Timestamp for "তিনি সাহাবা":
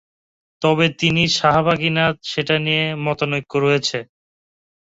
0.99-1.73